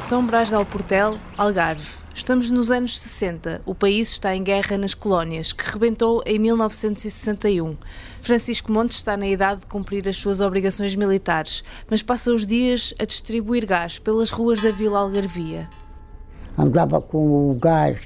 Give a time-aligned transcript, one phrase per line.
[0.00, 1.86] São Brás de Alportel, Algarve.
[2.14, 3.62] Estamos nos anos 60.
[3.66, 7.76] O país está em guerra nas colónias, que rebentou em 1961.
[8.20, 12.94] Francisco Montes está na idade de cumprir as suas obrigações militares, mas passa os dias
[13.00, 15.68] a distribuir gás pelas ruas da Vila Algarvia.
[16.56, 17.98] Andava com o gás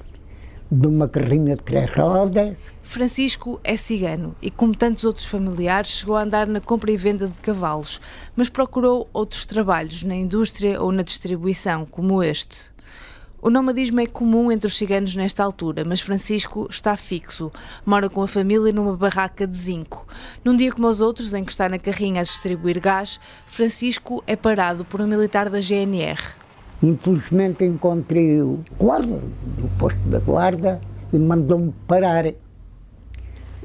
[0.71, 2.57] de uma carrinha de três rodas.
[2.83, 7.29] Francisco é cigano e, como tantos outros familiares, chegou a andar na compra e venda
[7.29, 8.01] de cavalos,
[8.35, 12.73] mas procurou outros trabalhos na indústria ou na distribuição, como este.
[13.43, 17.51] O nomadismo é comum entre os ciganos nesta altura, mas Francisco está fixo.
[17.87, 20.07] Mora com a família numa barraca de zinco.
[20.45, 24.37] Num dia como os outros, em que está na carrinha a distribuir gás, Francisco é
[24.37, 26.21] parado por um militar da GNR.
[26.83, 29.21] Infelizmente encontrei o guarda
[29.59, 30.81] do posto da guarda
[31.13, 32.33] e mandou-me parar.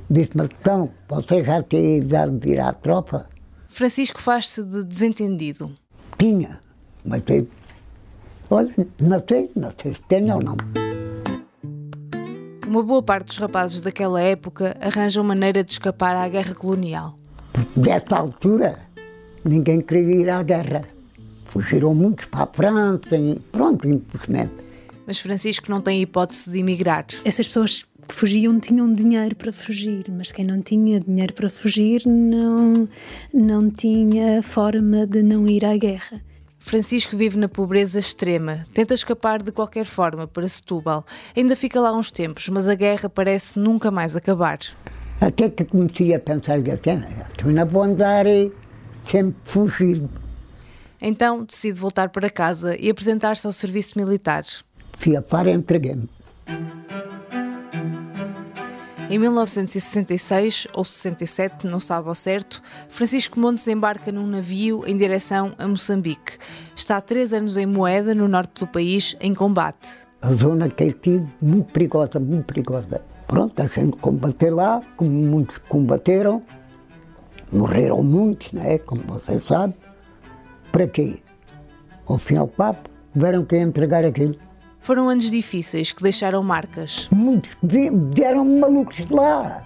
[0.10, 3.28] Disse-me, então, você já tem idade de ir à tropa?
[3.70, 5.74] Francisco faz-se de desentendido.
[6.18, 6.60] Tinha,
[7.04, 7.48] mas eu,
[8.50, 10.58] olha, não sei, não sei se tenho ou não.
[12.68, 17.18] Uma boa parte dos rapazes daquela época arranjam maneira de escapar à guerra colonial.
[17.76, 18.80] Desta altura,
[19.44, 20.95] ninguém queria ir à guerra.
[21.56, 24.52] Fugiram muitos para a França e pronto, infelizmente.
[25.08, 27.06] Mas Francisco não tem hipótese de emigrar.
[27.24, 32.06] Essas pessoas que fugiam tinham dinheiro para fugir, mas quem não tinha dinheiro para fugir
[32.06, 32.90] não,
[33.34, 36.22] não tinha forma de não ir à guerra.
[36.60, 41.06] Francisco vive na pobreza extrema, tenta escapar de qualquer forma para Setúbal.
[41.38, 44.60] Ainda fica lá uns tempos, mas a guerra parece nunca mais acabar.
[45.22, 46.98] Até que comecei a pensar que até
[47.46, 48.52] não vou andar e
[49.06, 50.04] sempre fugir.
[51.08, 54.44] Então decide voltar para casa e apresentar-se ao serviço militar.
[54.98, 56.10] Fui a par e entreguei-me.
[59.08, 65.54] Em 1966 ou 67, não sabe ao certo, Francisco Montes embarca num navio em direção
[65.60, 66.40] a Moçambique.
[66.76, 69.94] Está há três anos em Moeda, no norte do país, em combate.
[70.24, 73.00] A zona que eu tive, muito perigosa, muito perigosa.
[73.28, 76.42] Pronto, a gente combateu lá, como muitos combateram.
[77.54, 78.80] Morreram muitos, né?
[78.80, 79.85] como você sabe.
[80.76, 81.20] Para quê?
[82.06, 84.36] Ao fim ao papo, tiveram que entregar aquilo.
[84.82, 87.08] Foram anos difíceis que deixaram marcas.
[87.14, 89.64] Muitos vieram malucos de lá.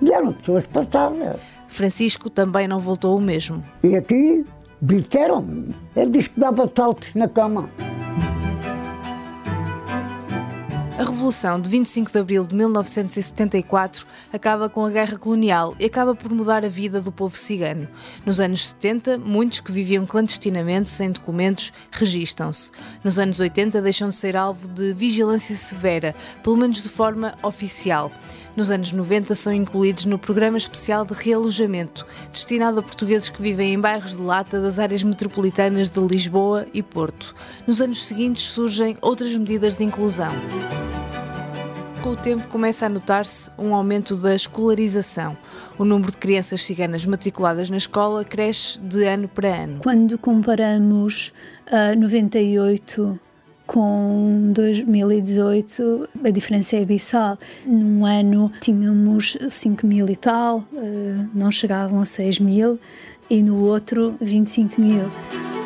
[0.00, 1.40] Vieram pessoas passadas.
[1.66, 3.60] Francisco também não voltou o mesmo.
[3.82, 4.46] E aqui
[4.80, 5.74] disseram-me.
[5.96, 7.68] Ele disse que dava saltos na cama.
[10.96, 16.14] A Revolução de 25 de Abril de 1974 acaba com a Guerra Colonial e acaba
[16.14, 17.88] por mudar a vida do povo cigano.
[18.24, 22.70] Nos anos 70, muitos que viviam clandestinamente, sem documentos, registam-se.
[23.02, 28.12] Nos anos 80, deixam de ser alvo de vigilância severa, pelo menos de forma oficial.
[28.56, 33.74] Nos anos 90, são incluídos no Programa Especial de Realojamento, destinado a portugueses que vivem
[33.74, 37.34] em bairros de lata das áreas metropolitanas de Lisboa e Porto.
[37.66, 40.32] Nos anos seguintes, surgem outras medidas de inclusão
[42.08, 45.36] com o tempo começa a notar-se um aumento da escolarização.
[45.76, 49.80] O número de crianças ciganas matriculadas na escola cresce de ano para ano.
[49.82, 51.34] Quando comparamos
[51.66, 53.20] uh, 98
[53.66, 57.36] com 2018, a diferença é abissal.
[57.66, 62.80] Num ano tínhamos 5 mil e tal, uh, não chegavam a 6 mil,
[63.28, 65.57] e no outro 25 mil.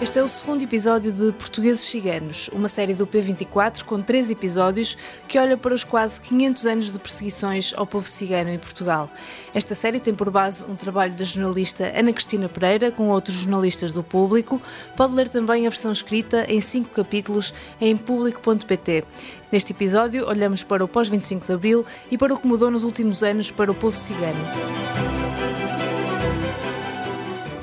[0.00, 4.96] Este é o segundo episódio de Portugueses Ciganos, uma série do P24 com três episódios
[5.26, 9.10] que olha para os quase 500 anos de perseguições ao povo cigano em Portugal.
[9.52, 13.92] Esta série tem por base um trabalho da jornalista Ana Cristina Pereira com outros jornalistas
[13.92, 14.62] do público.
[14.96, 19.02] Pode ler também a versão escrita em cinco capítulos em público.pt.
[19.50, 23.24] Neste episódio, olhamos para o pós-25 de Abril e para o que mudou nos últimos
[23.24, 24.38] anos para o povo cigano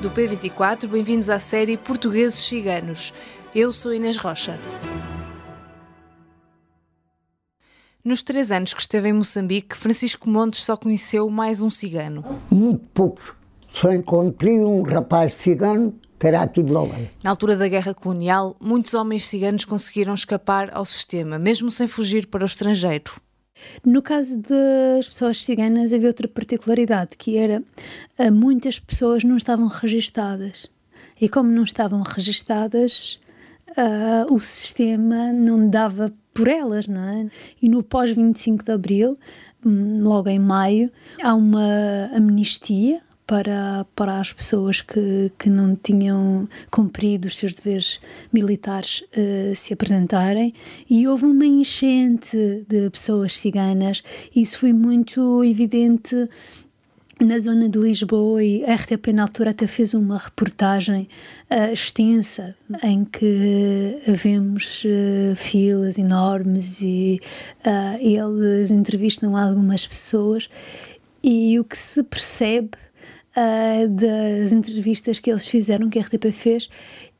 [0.06, 3.12] do P24, bem-vindos à série Portugueses Ciganos.
[3.52, 4.56] Eu sou Inês Rocha.
[8.04, 12.24] Nos três anos que esteve em Moçambique, Francisco Montes só conheceu mais um cigano.
[12.48, 13.36] Muito pouco.
[13.68, 17.10] Só encontrei um rapaz cigano que era aqui de Lolé.
[17.20, 22.28] Na altura da Guerra Colonial, muitos homens ciganos conseguiram escapar ao sistema, mesmo sem fugir
[22.28, 23.20] para o estrangeiro.
[23.84, 27.62] No caso das pessoas ciganas havia outra particularidade, que era
[28.32, 30.66] muitas pessoas não estavam registadas.
[31.20, 33.18] E como não estavam registadas,
[33.70, 37.30] uh, o sistema não dava por elas, não é?
[37.60, 39.18] E no pós-25 de Abril,
[39.64, 40.90] hum, logo em maio,
[41.22, 48.00] há uma amnistia para, para as pessoas que, que não tinham cumprido os seus deveres
[48.32, 50.54] militares uh, se apresentarem.
[50.88, 54.02] E houve uma enchente de pessoas ciganas.
[54.34, 56.28] Isso foi muito evidente
[57.20, 61.08] na zona de Lisboa e a RTP na altura até fez uma reportagem
[61.50, 67.20] uh, extensa em que vemos uh, filas enormes e
[67.64, 70.48] uh, eles entrevistam algumas pessoas.
[71.22, 72.76] E o que se percebe
[73.36, 76.68] uh, das entrevistas que eles fizeram, que a RTP fez,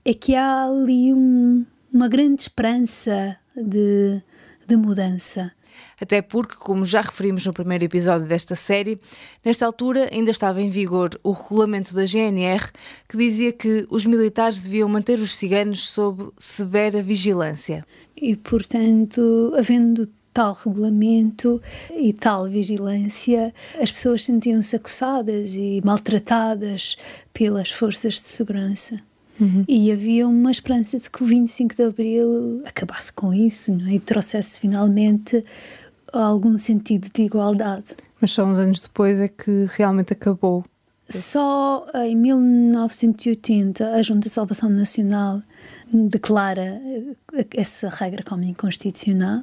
[0.05, 4.23] é que há ali um, uma grande esperança de,
[4.67, 5.53] de mudança.
[6.01, 8.99] Até porque, como já referimos no primeiro episódio desta série,
[9.45, 12.71] nesta altura ainda estava em vigor o regulamento da GNR
[13.09, 17.85] que dizia que os militares deviam manter os ciganos sob severa vigilância.
[18.17, 21.63] E, portanto, havendo tal regulamento
[21.97, 26.99] e tal vigilância, as pessoas sentiam-se acossadas e maltratadas
[27.33, 29.01] pelas forças de segurança.
[29.41, 29.65] Uhum.
[29.67, 33.95] E havia uma esperança de que o 25 de Abril acabasse com isso não é?
[33.95, 35.43] e trouxesse finalmente
[36.13, 37.97] algum sentido de igualdade.
[38.21, 40.67] Mas só uns anos depois é que realmente acabou.
[41.09, 45.41] Só em 1980 a Junta de Salvação Nacional
[45.93, 46.83] declara
[47.55, 49.43] essa regra como inconstitucional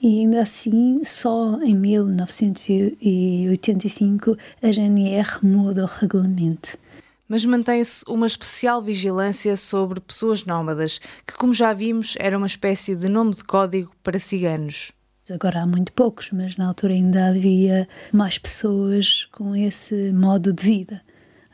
[0.00, 6.78] e ainda assim só em 1985 a GNR muda o regulamento.
[7.26, 12.94] Mas mantém-se uma especial vigilância sobre pessoas nómadas, que, como já vimos, era uma espécie
[12.94, 14.92] de nome de código para ciganos.
[15.30, 20.62] Agora há muito poucos, mas na altura ainda havia mais pessoas com esse modo de
[20.62, 21.00] vida.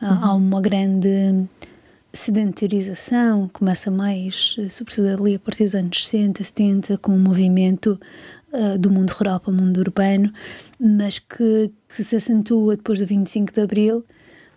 [0.01, 0.25] Há, uhum.
[0.25, 1.47] há uma grande
[2.13, 8.01] sedentarização, começa mais, eh, sobretudo ali a partir dos anos 60, 70, com o movimento
[8.53, 10.33] uh, do mundo rural para o mundo urbano,
[10.81, 14.05] mas que, que, se acentua depois do 25 de Abril,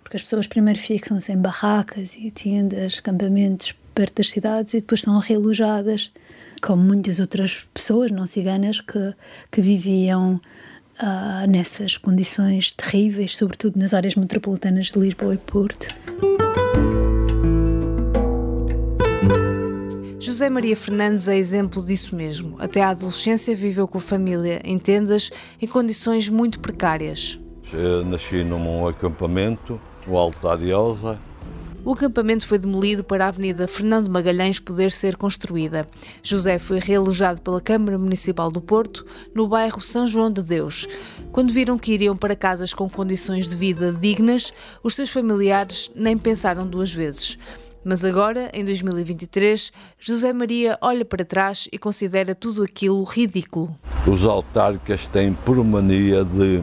[0.02, 5.02] porque as pessoas primeiro fixam-se em barracas e tendas, acampamentos perto das cidades e depois
[5.02, 6.12] são realojadas,
[6.62, 9.14] como muitas outras pessoas não ciganas que,
[9.52, 10.40] que viviam
[11.02, 15.88] uh, nessas condições terríveis, sobretudo nas áreas metropolitanas de Lisboa e Porto.
[20.20, 22.56] José Maria Fernandes é exemplo disso mesmo.
[22.60, 27.40] Até a adolescência viveu com a família em tendas em condições muito precárias.
[27.74, 31.18] Eu nasci num acampamento, no Alto da Ariosa.
[31.84, 35.88] O acampamento foi demolido para a Avenida Fernando Magalhães poder ser construída.
[36.22, 40.88] José foi realojado pela Câmara Municipal do Porto, no bairro São João de Deus.
[41.32, 46.16] Quando viram que iriam para casas com condições de vida dignas, os seus familiares nem
[46.16, 47.40] pensaram duas vezes.
[47.84, 53.76] Mas agora, em 2023, José Maria olha para trás e considera tudo aquilo ridículo.
[54.06, 56.62] Os autárquicas têm por mania de,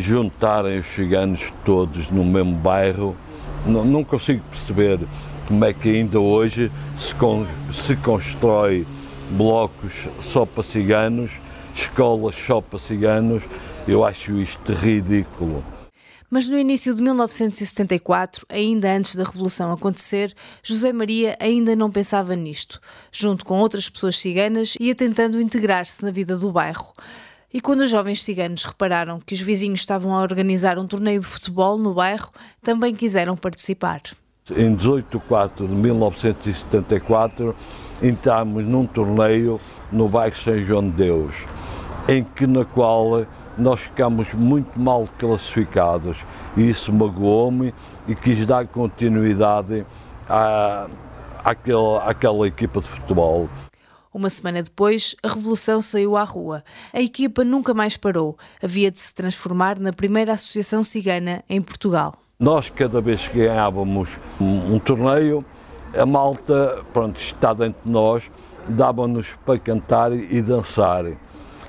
[0.00, 3.14] juntarem os ciganos todos no mesmo bairro.
[3.66, 5.00] Não, não consigo perceber
[5.48, 8.86] como é que ainda hoje se, con se constrói
[9.30, 11.30] blocos só para ciganos,
[11.74, 13.42] escolas só para ciganos.
[13.86, 15.64] Eu acho isto ridículo.
[16.30, 22.34] Mas no início de 1974, ainda antes da Revolução acontecer, José Maria ainda não pensava
[22.34, 22.80] nisto.
[23.12, 26.92] Junto com outras pessoas ciganas, ia tentando integrar-se na vida do bairro.
[27.54, 31.26] E quando os jovens ciganos repararam que os vizinhos estavam a organizar um torneio de
[31.26, 34.00] futebol no bairro, também quiseram participar.
[34.50, 37.54] Em 18 de 4 de 1974,
[38.02, 39.60] entramos num torneio
[39.92, 41.32] no bairro São João de Deus,
[42.08, 43.24] em que na qual
[43.56, 46.16] nós ficamos muito mal classificados
[46.56, 47.72] e isso magoou-me
[48.08, 49.86] e quis dar continuidade
[50.28, 50.88] à,
[51.44, 53.48] àquela, àquela equipa de futebol.
[54.14, 56.62] Uma semana depois, a revolução saiu à rua.
[56.92, 58.38] A equipa nunca mais parou.
[58.62, 62.14] Havia de se transformar na primeira associação cigana em Portugal.
[62.38, 64.08] Nós, cada vez que ganhávamos
[64.40, 65.44] um, um torneio,
[65.92, 68.30] a malta, pronto, está dentro de nós,
[68.68, 71.04] dava-nos para cantar e dançar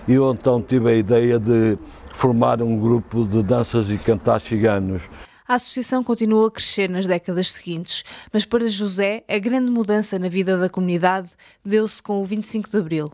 [0.08, 1.78] e eu então tive a ideia de
[2.14, 5.02] formar um grupo de danças e cantar ciganos.
[5.48, 10.28] A associação continuou a crescer nas décadas seguintes, mas para José a grande mudança na
[10.28, 11.34] vida da comunidade
[11.64, 13.12] deu-se com o 25 de Abril.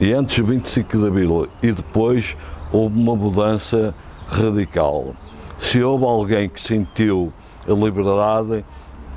[0.00, 2.36] E antes do 25 de Abril e depois
[2.72, 3.94] houve uma mudança
[4.26, 5.14] radical.
[5.60, 7.32] Se houve alguém que sentiu
[7.64, 8.64] a liberdade,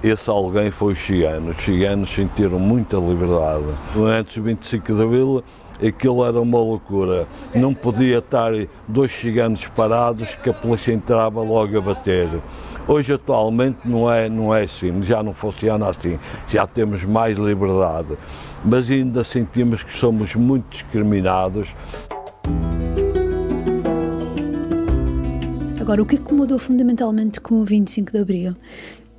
[0.03, 1.57] esse alguém foi os ciganos.
[1.57, 3.65] Os ciganos sentiram muita liberdade.
[3.95, 5.43] Antes do 25 de Abril
[5.87, 7.27] aquilo era uma loucura.
[7.53, 8.51] Não podia estar
[8.87, 12.29] dois ciganos parados que a polícia entrava logo a bater.
[12.87, 18.17] Hoje, atualmente, não é, não é assim, já não funciona assim, já temos mais liberdade,
[18.63, 21.69] mas ainda sentimos que somos muito discriminados.
[25.79, 28.51] Agora, o que, é mudou fundamentalmente com o 25 de Abril?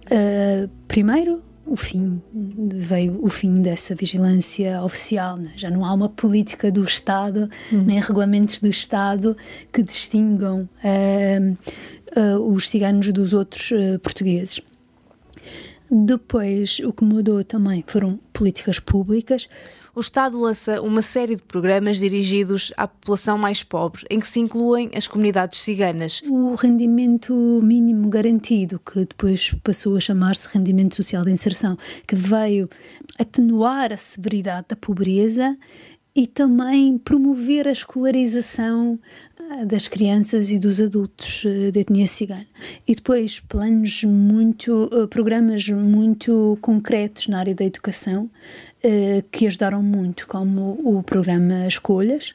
[0.05, 5.53] Uh, primeiro, o fim veio o fim dessa vigilância oficial né?
[5.57, 7.85] já não há uma política do Estado uhum.
[7.85, 9.37] nem regulamentos do Estado
[9.73, 14.61] que distingam uh, uh, os ciganos dos outros uh, portugueses
[15.91, 19.49] depois o que mudou também foram políticas públicas
[19.95, 24.41] o Estado lança uma série de programas dirigidos à população mais pobre, em que se
[24.41, 26.21] incluem as comunidades ciganas.
[26.29, 32.69] O rendimento mínimo garantido, que depois passou a chamar-se rendimento social de inserção, que veio
[33.19, 35.57] atenuar a severidade da pobreza
[36.17, 38.99] e também promover a escolarização
[39.51, 42.47] ah, das crianças e dos adultos ah, da etnia cigana.
[42.87, 48.31] E depois planos muito, ah, programas muito concretos na área da educação,
[48.74, 48.74] eh,
[49.31, 52.35] que ajudaram muito, como o programa Escolhas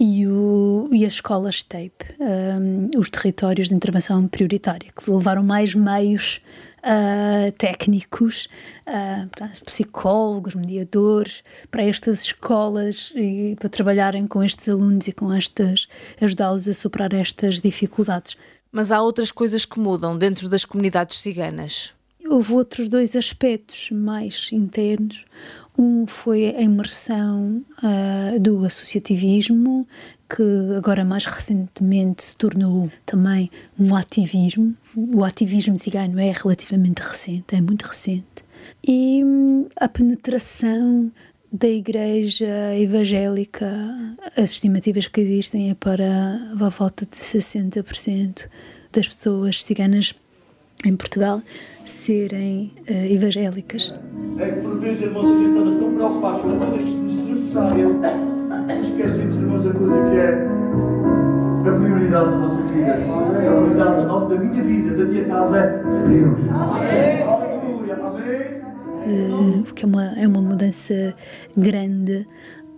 [0.00, 5.42] e, o, e as escolas TAPE, um, eh, os territórios de intervenção prioritária, que levaram
[5.42, 6.40] mais meios
[6.78, 8.48] uh, técnicos,
[8.86, 15.88] uh, psicólogos, mediadores, para estas escolas e para trabalharem com estes alunos e com estas,
[16.20, 18.36] ajudá-los a superar estas dificuldades.
[18.70, 21.92] Mas há outras coisas que mudam dentro das comunidades ciganas.
[22.28, 25.24] Houve outros dois aspectos mais internos.
[25.78, 29.86] Um foi a imersão uh, do associativismo,
[30.28, 30.42] que
[30.76, 34.74] agora mais recentemente se tornou também um ativismo.
[34.96, 38.44] O ativismo cigano é relativamente recente, é muito recente.
[38.84, 41.12] E hum, a penetração
[41.52, 43.68] da Igreja Evangélica,
[44.36, 48.48] as estimativas que existem é para a volta de 60%
[48.92, 50.12] das pessoas ciganas
[50.84, 51.42] em Portugal
[51.84, 53.94] serem uh, evangélicas.
[54.38, 57.90] É que por vezes, irmãos, a gente anda tão preocupado com coisas desnecessárias,
[58.84, 60.58] esquecemos, irmãos, a coisa que é
[61.68, 62.92] a prioridade da nossa vida.
[62.92, 66.38] A prioridade da, nossa, da minha vida, da minha casa é Deus.
[66.50, 67.22] Amém.
[67.22, 67.94] Aleluia.
[67.94, 69.62] Amém.
[69.62, 71.14] Uh, que é uma, é uma mudança
[71.56, 72.26] grande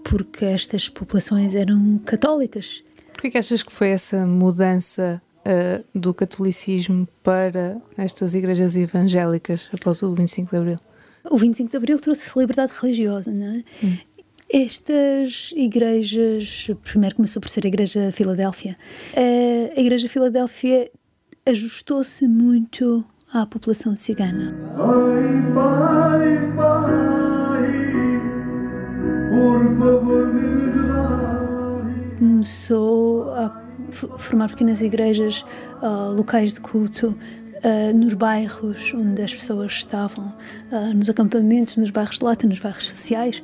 [0.04, 2.82] porque estas populações eram católicas.
[3.12, 10.02] Por que achas que foi essa mudança uh, do catolicismo para estas igrejas evangélicas após
[10.02, 10.78] o 25 de Abril?
[11.30, 13.64] O 25 de Abril trouxe liberdade religiosa, não é?
[13.84, 13.96] Hum.
[14.52, 18.76] Estas igrejas, primeiro começou por ser a Igreja Filadélfia.
[19.12, 20.90] Uh, a Igreja Filadélfia
[21.46, 24.52] ajustou-se muito à população cigana.
[24.76, 27.70] Pai, pai, pai,
[29.30, 30.50] por favor, me
[32.18, 33.59] Começou a
[33.90, 35.44] formar pequenas igrejas,
[35.82, 37.16] uh, locais de culto,
[37.62, 40.32] Uh, nos bairros onde as pessoas estavam,
[40.72, 43.42] uh, nos acampamentos, nos bairros de lata, nos bairros sociais.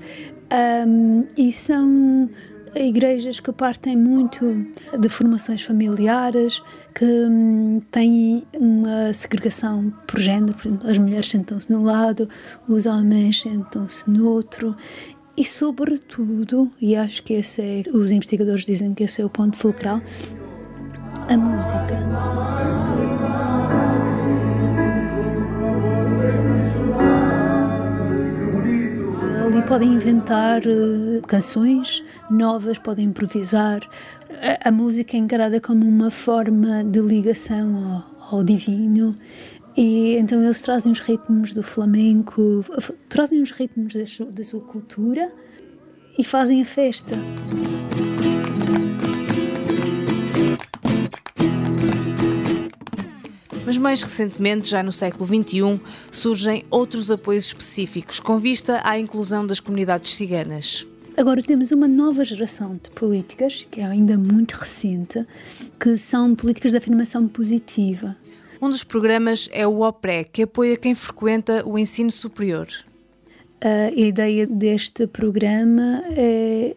[0.87, 2.31] Um, e são
[2.75, 4.67] igrejas que partem muito
[4.99, 6.63] de formações familiares,
[6.95, 10.55] que um, têm uma segregação por género.
[10.55, 12.29] Por exemplo, as mulheres sentam-se num lado,
[12.69, 14.77] os homens sentam-se no outro.
[15.37, 19.57] E, sobretudo, e acho que esse é, os investigadores dizem que esse é o ponto
[19.57, 20.01] fulcral,
[21.29, 21.97] a música.
[29.45, 33.81] Ali podem inventar uh, canções novas, podem improvisar.
[34.65, 39.17] A, música é encarada como uma forma de ligação ao, ao divino
[39.77, 42.65] e então eles trazem os ritmos do flamenco,
[43.09, 45.31] trazem os ritmos da da sua cultura
[46.19, 47.15] e fazem a festa.
[53.67, 55.81] Mas mais recentemente, já no século XXI,
[56.13, 60.87] surgem outros apoios específicos com vista à inclusão das comunidades ciganas.
[61.17, 65.27] Agora temos uma nova geração de políticas, que é ainda muito recente,
[65.81, 68.17] que são políticas de afirmação positiva.
[68.63, 72.69] Um dos programas é o OPRE, que apoia quem frequenta o ensino superior.
[73.61, 76.77] A ideia deste programa é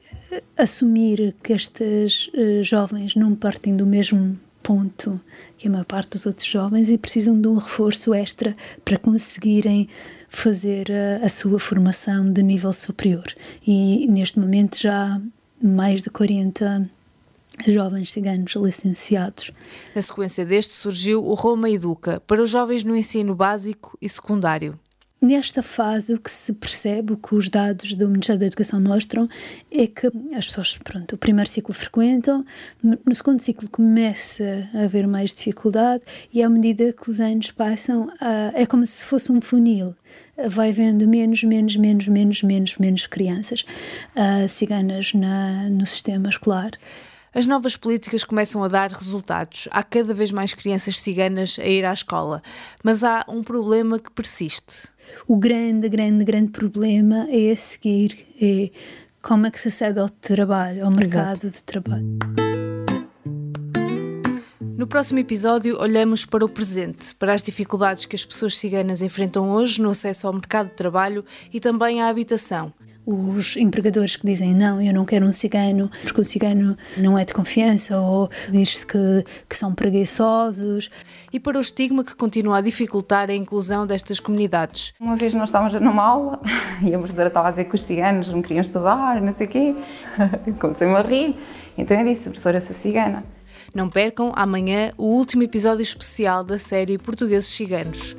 [0.58, 4.40] assumir que estes eh, jovens não partem do mesmo
[4.70, 5.20] ponto
[5.58, 9.90] que a maior parte dos outros jovens e precisam de um reforço extra para conseguirem
[10.28, 13.26] fazer a, a sua formação de nível superior.
[13.66, 15.20] E neste momento já
[15.60, 16.88] mais de 40
[17.68, 19.52] jovens ciganos licenciados.
[19.96, 24.80] Na sequência deste surgiu o Roma Educa, para os jovens no ensino básico e secundário.
[25.22, 29.28] Nesta fase, o que se percebe, o que os dados do Ministério da Educação mostram,
[29.70, 32.46] é que as pessoas, pronto, o primeiro ciclo frequentam,
[32.82, 38.10] no segundo ciclo começa a haver mais dificuldade e à medida que os anos passam,
[38.54, 39.94] é como se fosse um funil.
[40.48, 43.66] Vai vendo menos, menos, menos, menos, menos, menos crianças
[44.48, 46.72] ciganas na, no sistema escolar.
[47.34, 49.68] As novas políticas começam a dar resultados.
[49.72, 52.42] Há cada vez mais crianças ciganas a ir à escola.
[52.84, 54.88] Mas há um problema que persiste.
[55.28, 58.72] O grande, grande, grande problema é a seguir: é
[59.22, 61.50] como é que se acede ao trabalho, ao mercado Exato.
[61.50, 62.18] de trabalho.
[64.76, 69.52] No próximo episódio, olhamos para o presente, para as dificuldades que as pessoas ciganas enfrentam
[69.52, 72.74] hoje no acesso ao mercado de trabalho e também à habitação
[73.10, 77.26] os empregadores que dizem não, eu não quero um cigano porque o cigano não é
[77.26, 80.92] de confiança ou diz-se que, que são preguiçosos.
[81.34, 84.94] E para o estigma que continua a dificultar a inclusão destas comunidades.
[85.00, 86.40] Uma vez nós estávamos numa aula
[86.86, 89.50] e a professora estava a dizer que os ciganos não queriam estudar, não sei o
[89.50, 89.76] quê,
[90.60, 91.36] comecei-me a rir.
[91.78, 93.24] Então eu disse, professora, sou cigana.
[93.74, 98.16] Não percam amanhã o último episódio especial da série Portugueses Ciganos.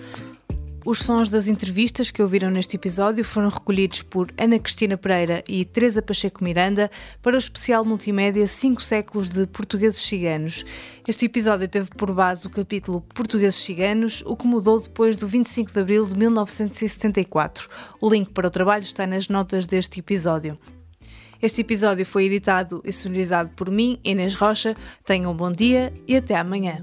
[0.85, 5.63] Os sons das entrevistas que ouviram neste episódio foram recolhidos por Ana Cristina Pereira e
[5.65, 6.91] Teresa Pacheco Miranda
[7.23, 10.65] para o especial multimédia 5 séculos de portugueses ciganos.
[11.07, 15.71] Este episódio teve por base o capítulo Portugueses ciganos, o que mudou depois do 25
[15.71, 17.69] de abril de 1974.
[18.01, 20.59] O link para o trabalho está nas notas deste episódio.
[21.43, 24.75] Este episódio foi editado e sonorizado por mim, Inês Rocha.
[25.05, 26.83] Tenham um bom dia e até amanhã.